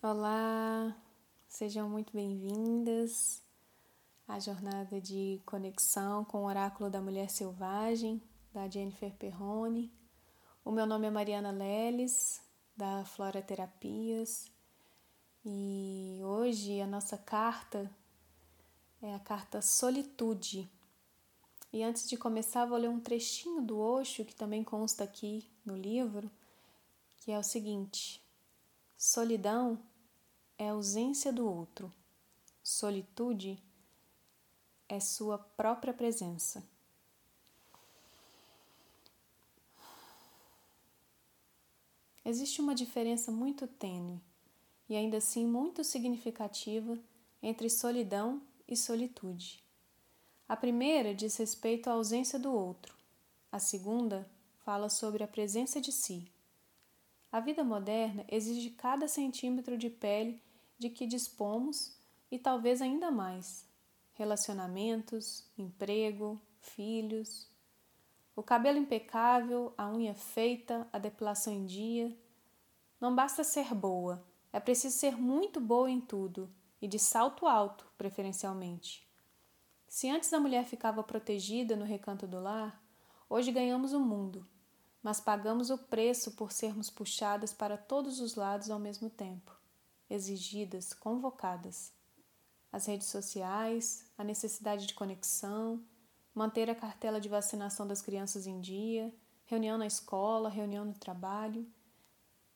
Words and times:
Olá, 0.00 0.96
sejam 1.48 1.88
muito 1.90 2.12
bem-vindas 2.12 3.42
à 4.28 4.38
jornada 4.38 5.00
de 5.00 5.42
conexão 5.44 6.24
com 6.24 6.44
o 6.44 6.46
Oráculo 6.46 6.88
da 6.88 7.00
Mulher 7.00 7.28
Selvagem, 7.28 8.22
da 8.54 8.68
Jennifer 8.68 9.12
Perrone. 9.16 9.92
O 10.64 10.70
meu 10.70 10.86
nome 10.86 11.08
é 11.08 11.10
Mariana 11.10 11.50
Leles, 11.50 12.40
da 12.76 13.04
Flora 13.06 13.42
Terapias, 13.42 14.48
e 15.44 16.20
hoje 16.22 16.80
a 16.80 16.86
nossa 16.86 17.18
carta 17.18 17.90
é 19.02 19.12
a 19.12 19.18
carta 19.18 19.60
Solitude. 19.60 20.70
E 21.72 21.82
antes 21.82 22.08
de 22.08 22.16
começar, 22.16 22.66
vou 22.66 22.78
ler 22.78 22.88
um 22.88 23.00
trechinho 23.00 23.60
do 23.60 23.76
Osho, 23.80 24.24
que 24.24 24.36
também 24.36 24.62
consta 24.62 25.02
aqui 25.02 25.50
no 25.66 25.76
livro, 25.76 26.30
que 27.16 27.32
é 27.32 27.38
o 27.38 27.42
seguinte: 27.42 28.22
Solidão 28.96 29.87
é 30.58 30.70
ausência 30.70 31.32
do 31.32 31.48
outro. 31.48 31.92
Solitude 32.62 33.62
é 34.88 34.98
sua 34.98 35.38
própria 35.38 35.94
presença. 35.94 36.62
Existe 42.24 42.60
uma 42.60 42.74
diferença 42.74 43.30
muito 43.30 43.66
tênue 43.66 44.20
e 44.88 44.96
ainda 44.96 45.18
assim 45.18 45.46
muito 45.46 45.84
significativa 45.84 46.98
entre 47.42 47.70
solidão 47.70 48.42
e 48.66 48.76
solitude. 48.76 49.62
A 50.48 50.56
primeira 50.56 51.14
diz 51.14 51.36
respeito 51.36 51.88
à 51.88 51.92
ausência 51.92 52.38
do 52.38 52.52
outro, 52.52 52.94
a 53.50 53.58
segunda 53.58 54.28
fala 54.64 54.90
sobre 54.90 55.22
a 55.22 55.28
presença 55.28 55.80
de 55.80 55.92
si. 55.92 56.30
A 57.30 57.40
vida 57.40 57.62
moderna 57.62 58.24
exige 58.28 58.70
cada 58.70 59.06
centímetro 59.06 59.78
de 59.78 59.88
pele 59.88 60.42
de 60.78 60.88
que 60.88 61.06
dispomos 61.06 61.96
e 62.30 62.38
talvez 62.38 62.80
ainda 62.80 63.10
mais. 63.10 63.66
Relacionamentos, 64.14 65.44
emprego, 65.56 66.40
filhos. 66.60 67.48
O 68.34 68.42
cabelo 68.42 68.78
impecável, 68.78 69.72
a 69.76 69.88
unha 69.90 70.14
feita, 70.14 70.88
a 70.92 70.98
depilação 70.98 71.52
em 71.52 71.66
dia. 71.66 72.16
Não 73.00 73.14
basta 73.14 73.44
ser 73.44 73.74
boa, 73.74 74.24
é 74.52 74.58
preciso 74.60 74.96
ser 74.96 75.16
muito 75.16 75.60
boa 75.60 75.90
em 75.90 76.00
tudo 76.00 76.48
e 76.80 76.88
de 76.88 76.98
salto 76.98 77.46
alto, 77.46 77.86
preferencialmente. 77.96 79.06
Se 79.88 80.08
antes 80.08 80.32
a 80.32 80.40
mulher 80.40 80.64
ficava 80.64 81.02
protegida 81.02 81.76
no 81.76 81.84
recanto 81.84 82.26
do 82.26 82.40
lar, 82.40 82.80
hoje 83.28 83.50
ganhamos 83.52 83.92
o 83.92 84.00
mundo 84.00 84.46
mas 85.02 85.20
pagamos 85.20 85.70
o 85.70 85.78
preço 85.78 86.32
por 86.32 86.52
sermos 86.52 86.90
puxadas 86.90 87.52
para 87.52 87.76
todos 87.76 88.20
os 88.20 88.34
lados 88.34 88.70
ao 88.70 88.78
mesmo 88.78 89.08
tempo, 89.08 89.57
exigidas, 90.08 90.92
convocadas. 90.92 91.92
As 92.72 92.86
redes 92.86 93.08
sociais, 93.08 94.04
a 94.16 94.24
necessidade 94.24 94.86
de 94.86 94.94
conexão, 94.94 95.82
manter 96.34 96.70
a 96.70 96.74
cartela 96.74 97.20
de 97.20 97.28
vacinação 97.28 97.86
das 97.86 98.02
crianças 98.02 98.46
em 98.46 98.60
dia, 98.60 99.14
reunião 99.46 99.78
na 99.78 99.86
escola, 99.86 100.48
reunião 100.48 100.84
no 100.84 100.94
trabalho 100.94 101.66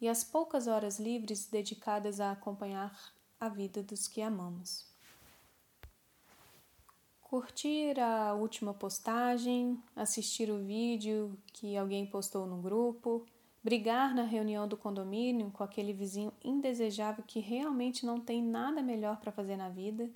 e 0.00 0.08
as 0.08 0.24
poucas 0.24 0.66
horas 0.66 0.98
livres 0.98 1.46
dedicadas 1.46 2.20
a 2.20 2.32
acompanhar 2.32 3.12
a 3.38 3.48
vida 3.48 3.82
dos 3.82 4.08
que 4.08 4.22
amamos 4.22 4.88
curtir 7.28 8.00
a 8.00 8.32
última 8.32 8.72
postagem, 8.72 9.78
assistir 9.94 10.50
o 10.50 10.58
vídeo 10.64 11.38
que 11.52 11.76
alguém 11.76 12.06
postou 12.06 12.46
no 12.46 12.56
grupo, 12.56 13.26
brigar 13.62 14.14
na 14.14 14.22
reunião 14.22 14.66
do 14.66 14.76
condomínio 14.76 15.50
com 15.50 15.62
aquele 15.62 15.92
vizinho 15.92 16.32
indesejável 16.42 17.24
que 17.26 17.40
realmente 17.40 18.06
não 18.06 18.20
tem 18.20 18.42
nada 18.42 18.82
melhor 18.82 19.18
para 19.18 19.32
fazer 19.32 19.56
na 19.56 19.68
vida. 19.68 20.10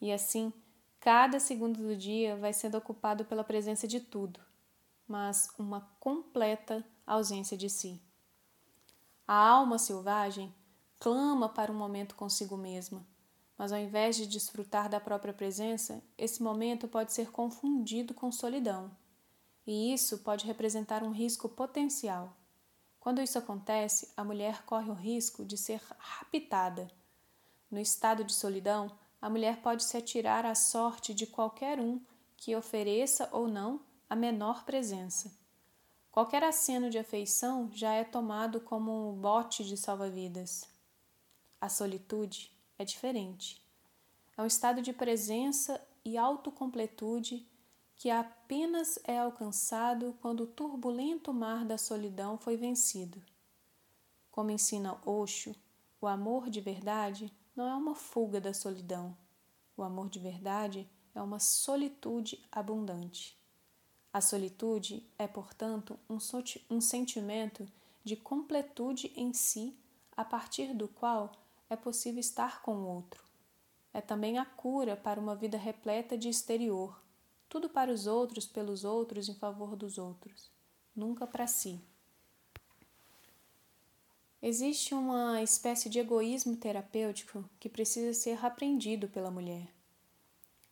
E 0.00 0.12
assim, 0.12 0.52
cada 1.00 1.38
segundo 1.38 1.78
do 1.78 1.96
dia 1.96 2.36
vai 2.36 2.52
sendo 2.52 2.76
ocupado 2.76 3.24
pela 3.24 3.44
presença 3.44 3.86
de 3.86 4.00
tudo, 4.00 4.40
mas 5.06 5.48
uma 5.58 5.80
completa 6.00 6.84
ausência 7.06 7.56
de 7.56 7.68
si. 7.68 8.00
A 9.26 9.34
alma 9.34 9.78
selvagem 9.78 10.54
clama 10.98 11.48
para 11.48 11.72
um 11.72 11.76
momento 11.76 12.14
consigo 12.14 12.56
mesma 12.56 13.06
mas 13.56 13.72
ao 13.72 13.78
invés 13.78 14.16
de 14.16 14.26
desfrutar 14.26 14.88
da 14.88 15.00
própria 15.00 15.32
presença, 15.32 16.02
esse 16.18 16.42
momento 16.42 16.88
pode 16.88 17.12
ser 17.12 17.30
confundido 17.30 18.12
com 18.12 18.30
solidão. 18.32 18.90
E 19.66 19.92
isso 19.92 20.18
pode 20.18 20.44
representar 20.44 21.02
um 21.02 21.12
risco 21.12 21.48
potencial. 21.48 22.36
Quando 23.04 23.20
isso 23.20 23.36
acontece, 23.36 24.08
a 24.16 24.24
mulher 24.24 24.62
corre 24.64 24.90
o 24.90 24.94
risco 24.94 25.44
de 25.44 25.58
ser 25.58 25.78
raptada. 25.98 26.90
No 27.70 27.78
estado 27.78 28.24
de 28.24 28.32
solidão, 28.32 28.90
a 29.20 29.28
mulher 29.28 29.58
pode 29.58 29.84
se 29.84 29.94
atirar 29.94 30.46
à 30.46 30.54
sorte 30.54 31.12
de 31.12 31.26
qualquer 31.26 31.78
um 31.78 32.00
que 32.34 32.56
ofereça 32.56 33.28
ou 33.30 33.46
não 33.46 33.82
a 34.08 34.16
menor 34.16 34.64
presença. 34.64 35.30
Qualquer 36.10 36.42
aceno 36.44 36.88
de 36.88 36.98
afeição 36.98 37.70
já 37.74 37.92
é 37.92 38.04
tomado 38.04 38.58
como 38.58 39.10
um 39.10 39.12
bote 39.20 39.64
de 39.64 39.76
salva-vidas. 39.76 40.66
A 41.60 41.68
solitude 41.68 42.50
é 42.78 42.86
diferente. 42.86 43.62
É 44.34 44.40
um 44.40 44.46
estado 44.46 44.80
de 44.80 44.94
presença 44.94 45.78
e 46.02 46.16
autocompletude 46.16 47.46
que 47.96 48.10
apenas 48.10 48.98
é 49.04 49.18
alcançado 49.18 50.16
quando 50.20 50.44
o 50.44 50.46
turbulento 50.46 51.32
mar 51.32 51.64
da 51.64 51.78
solidão 51.78 52.36
foi 52.36 52.56
vencido. 52.56 53.22
Como 54.30 54.50
ensina 54.50 55.00
Osho, 55.06 55.54
o 56.00 56.06
amor 56.06 56.50
de 56.50 56.60
verdade 56.60 57.32
não 57.54 57.66
é 57.66 57.74
uma 57.74 57.94
fuga 57.94 58.40
da 58.40 58.52
solidão. 58.52 59.16
O 59.76 59.82
amor 59.82 60.08
de 60.08 60.18
verdade 60.18 60.88
é 61.14 61.22
uma 61.22 61.38
solitude 61.38 62.44
abundante. 62.50 63.38
A 64.12 64.20
solitude 64.20 65.08
é, 65.18 65.26
portanto, 65.26 65.98
um, 66.08 66.18
um 66.70 66.80
sentimento 66.80 67.66
de 68.04 68.16
completude 68.16 69.12
em 69.16 69.32
si, 69.32 69.76
a 70.16 70.24
partir 70.24 70.74
do 70.74 70.86
qual 70.86 71.32
é 71.70 71.76
possível 71.76 72.20
estar 72.20 72.62
com 72.62 72.76
o 72.76 72.86
outro. 72.86 73.24
É 73.92 74.00
também 74.00 74.38
a 74.38 74.44
cura 74.44 74.96
para 74.96 75.20
uma 75.20 75.34
vida 75.34 75.56
repleta 75.56 76.18
de 76.18 76.28
exterior, 76.28 77.00
tudo 77.48 77.68
para 77.68 77.92
os 77.92 78.06
outros, 78.06 78.46
pelos 78.46 78.84
outros, 78.84 79.28
em 79.28 79.34
favor 79.34 79.76
dos 79.76 79.98
outros, 79.98 80.50
nunca 80.94 81.26
para 81.26 81.46
si. 81.46 81.80
Existe 84.42 84.94
uma 84.94 85.42
espécie 85.42 85.88
de 85.88 85.98
egoísmo 85.98 86.56
terapêutico 86.56 87.48
que 87.58 87.68
precisa 87.68 88.12
ser 88.12 88.44
aprendido 88.44 89.08
pela 89.08 89.30
mulher. 89.30 89.68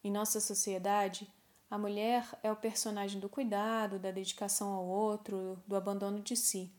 Em 0.04 0.10
nossa 0.10 0.40
sociedade, 0.40 1.26
a 1.70 1.78
mulher 1.78 2.28
é 2.42 2.52
o 2.52 2.56
personagem 2.56 3.18
do 3.18 3.30
cuidado, 3.30 3.98
da 3.98 4.10
dedicação 4.10 4.72
ao 4.74 4.84
outro, 4.84 5.58
do 5.66 5.74
abandono 5.74 6.20
de 6.20 6.36
si. 6.36 6.70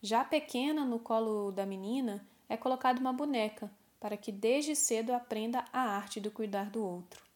Já 0.00 0.24
pequena 0.24 0.84
no 0.84 1.00
colo 1.00 1.50
da 1.50 1.66
menina, 1.66 2.24
é 2.48 2.56
colocada 2.56 3.00
uma 3.00 3.12
boneca 3.12 3.68
para 3.98 4.16
que 4.16 4.30
desde 4.30 4.76
cedo 4.76 5.12
aprenda 5.12 5.64
a 5.72 5.80
arte 5.80 6.20
do 6.20 6.30
cuidar 6.30 6.70
do 6.70 6.80
outro. 6.80 7.27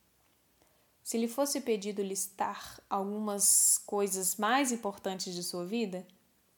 Se 1.03 1.19
lhe 1.19 1.27
fosse 1.27 1.61
pedido 1.61 2.03
listar 2.03 2.81
algumas 2.89 3.79
coisas 3.79 4.37
mais 4.37 4.71
importantes 4.71 5.35
de 5.35 5.43
sua 5.43 5.65
vida, 5.67 6.07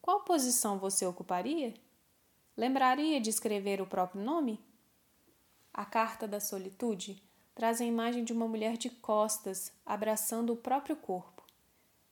qual 0.02 0.20
posição 0.20 0.78
você 0.78 1.06
ocuparia? 1.06 1.72
Lembraria 2.56 3.20
de 3.20 3.30
escrever 3.30 3.80
o 3.80 3.86
próprio 3.86 4.22
nome? 4.22 4.60
A 5.72 5.84
carta 5.84 6.28
da 6.28 6.38
solitude 6.38 7.22
traz 7.54 7.80
a 7.80 7.84
imagem 7.84 8.22
de 8.22 8.32
uma 8.32 8.46
mulher 8.46 8.76
de 8.76 8.90
costas 8.90 9.72
abraçando 9.84 10.52
o 10.52 10.56
próprio 10.56 10.94
corpo. 10.94 11.42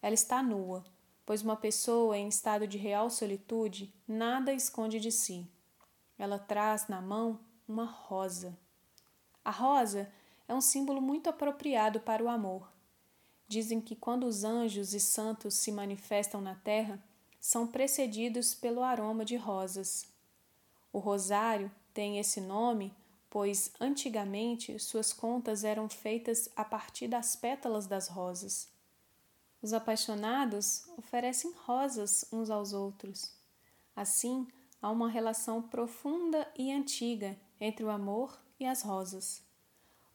Ela 0.00 0.14
está 0.14 0.42
nua, 0.42 0.82
pois 1.26 1.42
uma 1.42 1.56
pessoa 1.56 2.16
em 2.16 2.28
estado 2.28 2.66
de 2.66 2.78
real 2.78 3.10
solitude 3.10 3.94
nada 4.08 4.52
esconde 4.52 4.98
de 4.98 5.12
si. 5.12 5.46
Ela 6.18 6.38
traz 6.38 6.88
na 6.88 7.00
mão 7.00 7.40
uma 7.68 7.84
rosa. 7.84 8.56
A 9.44 9.50
rosa 9.50 10.10
é 10.52 10.54
um 10.54 10.60
símbolo 10.60 11.00
muito 11.00 11.28
apropriado 11.28 12.00
para 12.00 12.22
o 12.22 12.28
amor. 12.28 12.70
Dizem 13.48 13.80
que 13.80 13.96
quando 13.96 14.24
os 14.24 14.44
anjos 14.44 14.94
e 14.94 15.00
santos 15.00 15.54
se 15.54 15.72
manifestam 15.72 16.40
na 16.40 16.54
terra, 16.54 17.02
são 17.40 17.66
precedidos 17.66 18.54
pelo 18.54 18.82
aroma 18.82 19.24
de 19.24 19.36
rosas. 19.36 20.06
O 20.92 20.98
rosário 20.98 21.70
tem 21.92 22.18
esse 22.18 22.40
nome 22.40 22.94
pois 23.32 23.72
antigamente 23.80 24.78
suas 24.78 25.10
contas 25.10 25.64
eram 25.64 25.88
feitas 25.88 26.50
a 26.54 26.62
partir 26.66 27.08
das 27.08 27.34
pétalas 27.34 27.86
das 27.86 28.06
rosas. 28.06 28.68
Os 29.62 29.72
apaixonados 29.72 30.84
oferecem 30.98 31.50
rosas 31.64 32.26
uns 32.30 32.50
aos 32.50 32.74
outros. 32.74 33.32
Assim, 33.96 34.46
há 34.82 34.90
uma 34.90 35.08
relação 35.08 35.62
profunda 35.62 36.46
e 36.58 36.70
antiga 36.70 37.34
entre 37.58 37.82
o 37.82 37.88
amor 37.88 38.38
e 38.60 38.66
as 38.66 38.82
rosas. 38.82 39.42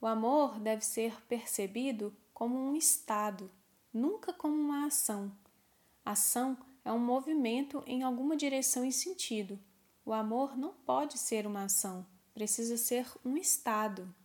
O 0.08 0.10
amor 0.10 0.58
deve 0.58 0.86
ser 0.86 1.22
percebido 1.26 2.16
como 2.34 2.58
um 2.58 2.78
estado, 2.78 3.52
nunca 3.92 4.32
como 4.32 4.56
uma 4.56 4.86
ação. 4.86 5.30
Ação 6.06 6.58
é 6.86 6.94
um 6.94 6.98
movimento 6.98 7.84
em 7.86 8.04
alguma 8.04 8.38
direção 8.38 8.86
e 8.86 8.92
sentido, 8.94 9.60
O 10.06 10.14
amor 10.14 10.58
não 10.58 10.72
pode 10.74 11.18
ser 11.18 11.46
uma 11.46 11.66
ação, 11.66 12.08
precisa 12.34 12.78
ser 12.78 13.06
um 13.26 13.36
estado. 13.36 14.16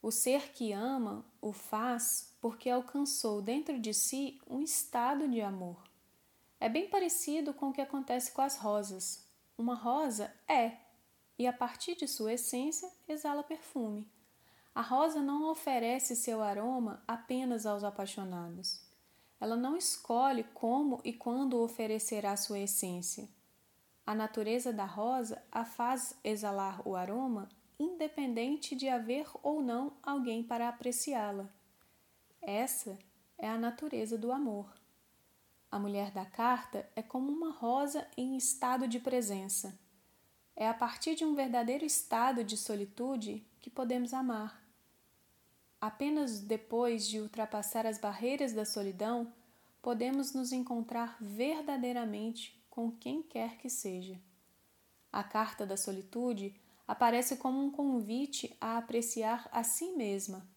O 0.00 0.12
ser 0.12 0.52
que 0.52 0.70
ama 0.70 1.24
o 1.40 1.52
faz 1.52 2.32
porque 2.40 2.70
alcançou 2.70 3.42
dentro 3.42 3.76
de 3.80 3.92
si 3.92 4.40
um 4.46 4.60
estado 4.60 5.26
de 5.26 5.40
amor. 5.40 5.82
É 6.60 6.68
bem 6.68 6.88
parecido 6.88 7.52
com 7.52 7.70
o 7.70 7.72
que 7.72 7.80
acontece 7.80 8.30
com 8.30 8.40
as 8.40 8.56
rosas. 8.56 9.26
Uma 9.58 9.74
rosa 9.74 10.32
é, 10.46 10.76
e 11.36 11.44
a 11.44 11.52
partir 11.52 11.96
de 11.96 12.06
sua 12.06 12.34
essência 12.34 12.88
exala 13.08 13.42
perfume. 13.42 14.13
A 14.74 14.82
rosa 14.82 15.22
não 15.22 15.48
oferece 15.50 16.16
seu 16.16 16.42
aroma 16.42 17.00
apenas 17.06 17.64
aos 17.64 17.84
apaixonados. 17.84 18.80
Ela 19.40 19.54
não 19.54 19.76
escolhe 19.76 20.42
como 20.52 21.00
e 21.04 21.12
quando 21.12 21.62
oferecerá 21.62 22.36
sua 22.36 22.58
essência. 22.58 23.28
A 24.04 24.14
natureza 24.14 24.72
da 24.72 24.84
rosa 24.84 25.40
a 25.52 25.64
faz 25.64 26.18
exalar 26.24 26.86
o 26.86 26.96
aroma, 26.96 27.48
independente 27.78 28.74
de 28.74 28.88
haver 28.88 29.26
ou 29.42 29.62
não 29.62 29.92
alguém 30.02 30.42
para 30.42 30.68
apreciá-la. 30.68 31.48
Essa 32.42 32.98
é 33.38 33.48
a 33.48 33.56
natureza 33.56 34.18
do 34.18 34.32
amor. 34.32 34.74
A 35.70 35.78
mulher 35.78 36.10
da 36.10 36.26
carta 36.26 36.88
é 36.96 37.02
como 37.02 37.30
uma 37.30 37.52
rosa 37.52 38.06
em 38.16 38.36
estado 38.36 38.88
de 38.88 38.98
presença. 38.98 39.78
É 40.56 40.68
a 40.68 40.74
partir 40.74 41.14
de 41.14 41.24
um 41.24 41.34
verdadeiro 41.34 41.84
estado 41.84 42.42
de 42.42 42.56
solitude 42.56 43.46
que 43.60 43.70
podemos 43.70 44.12
amar. 44.12 44.63
Apenas 45.84 46.40
depois 46.40 47.06
de 47.06 47.20
ultrapassar 47.20 47.84
as 47.84 47.98
barreiras 47.98 48.54
da 48.54 48.64
solidão, 48.64 49.30
podemos 49.82 50.32
nos 50.32 50.50
encontrar 50.50 51.14
verdadeiramente 51.20 52.58
com 52.70 52.90
quem 52.90 53.22
quer 53.22 53.58
que 53.58 53.68
seja. 53.68 54.18
A 55.12 55.22
carta 55.22 55.66
da 55.66 55.76
solitude 55.76 56.58
aparece 56.88 57.36
como 57.36 57.62
um 57.62 57.70
convite 57.70 58.56
a 58.58 58.78
apreciar 58.78 59.46
a 59.52 59.62
si 59.62 59.92
mesma. 59.92 60.48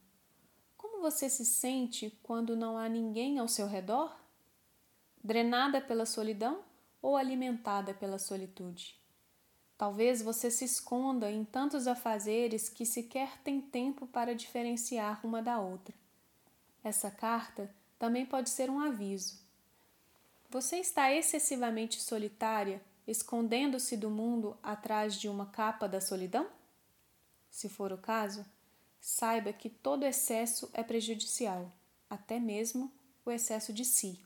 Como 0.77 1.01
você 1.01 1.29
se 1.29 1.44
sente 1.44 2.18
quando 2.24 2.56
não 2.56 2.77
há 2.77 2.88
ninguém 2.88 3.38
ao 3.38 3.50
seu 3.50 3.68
redor? 3.68 4.18
Drenada 5.21 5.81
pela 5.81 6.06
solidão 6.06 6.63
ou 7.01 7.18
alimentada 7.18 7.94
pela 7.94 8.18
solitude? 8.18 8.97
Talvez 9.77 10.21
você 10.21 10.50
se 10.50 10.65
esconda 10.65 11.29
em 11.29 11.45
tantos 11.45 11.88
afazeres 11.88 12.68
que 12.68 12.85
sequer 12.85 13.38
tem 13.44 13.62
tempo 13.62 14.07
para 14.07 14.33
diferenciar 14.33 15.19
uma 15.24 15.41
da 15.41 15.59
outra. 15.59 15.94
Essa 16.83 17.12
carta 17.12 17.69
também 18.00 18.25
pode 18.25 18.50
ser 18.50 18.69
um 18.69 18.79
aviso 18.79 19.47
você 20.50 20.77
está 20.77 21.12
excessivamente 21.13 22.01
solitária, 22.01 22.81
escondendo-se 23.06 23.97
do 23.97 24.09
mundo 24.09 24.57
atrás 24.63 25.19
de 25.19 25.27
uma 25.27 25.45
capa 25.47 25.88
da 25.88 26.00
solidão? 26.00 26.47
Se 27.51 27.68
for 27.68 27.91
o 27.91 27.97
caso, 27.97 28.45
saiba 29.01 29.51
que 29.51 29.69
todo 29.69 30.06
excesso 30.06 30.69
é 30.74 30.83
prejudicial, 30.83 31.69
até 32.09 32.39
mesmo 32.39 32.89
o 33.25 33.31
excesso 33.31 33.74
de 33.74 33.83
si. 33.83 34.18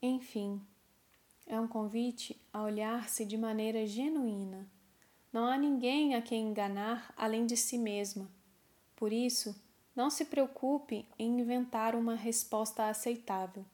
Enfim, 0.00 0.64
é 1.46 1.60
um 1.60 1.68
convite 1.68 2.40
a 2.52 2.62
olhar-se 2.62 3.24
de 3.24 3.38
maneira 3.38 3.86
genuína. 3.86 4.68
Não 5.32 5.46
há 5.46 5.56
ninguém 5.56 6.14
a 6.14 6.22
quem 6.22 6.48
enganar 6.48 7.12
além 7.16 7.46
de 7.46 7.56
si 7.56 7.78
mesma. 7.78 8.28
Por 8.96 9.12
isso, 9.12 9.54
não 9.94 10.10
se 10.10 10.24
preocupe 10.24 11.06
em 11.18 11.40
inventar 11.40 11.94
uma 11.94 12.14
resposta 12.16 12.88
aceitável. 12.88 13.64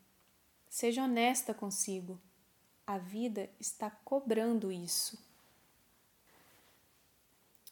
Seja 0.69 1.05
honesta 1.05 1.55
consigo. 1.55 2.21
A 2.87 2.99
vida 2.99 3.49
está 3.59 3.91
cobrando 3.91 4.71
isso. 4.71 5.19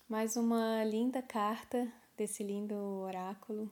Mais 0.09 0.37
uma 0.37 0.83
linda 0.85 1.21
carta 1.21 1.93
desse 2.17 2.43
lindo 2.43 2.75
oráculo. 2.75 3.71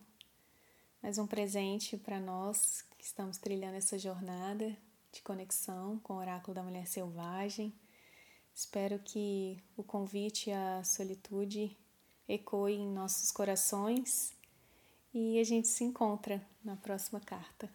Mais 1.02 1.16
um 1.16 1.26
presente 1.26 1.96
para 1.96 2.20
nós 2.20 2.82
que 2.98 3.04
estamos 3.04 3.38
trilhando 3.38 3.76
essa 3.76 3.98
jornada 3.98 4.76
de 5.12 5.22
conexão 5.22 5.98
com 6.00 6.14
o 6.14 6.18
oráculo 6.18 6.54
da 6.54 6.62
mulher 6.62 6.86
selvagem. 6.86 7.72
Espero 8.54 8.98
que 8.98 9.62
o 9.76 9.82
convite 9.82 10.50
à 10.50 10.82
solitude 10.82 11.76
ecoe 12.28 12.74
em 12.74 12.92
nossos 12.92 13.30
corações 13.30 14.36
e 15.14 15.38
a 15.38 15.44
gente 15.44 15.68
se 15.68 15.84
encontra 15.84 16.44
na 16.64 16.76
próxima 16.76 17.20
carta. 17.20 17.70